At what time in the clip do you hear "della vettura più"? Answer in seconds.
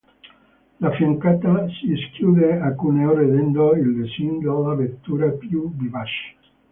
4.39-5.71